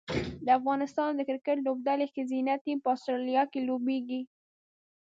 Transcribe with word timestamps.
د 0.45 0.47
افغانستان 0.59 1.09
د 1.15 1.21
کرکټ 1.27 1.57
لوبډلې 1.61 2.05
ښځینه 2.13 2.53
ټیم 2.63 2.77
په 2.83 2.89
اسټرالیا 2.95 3.43
کې 3.51 3.59
لوبیږي 3.67 4.21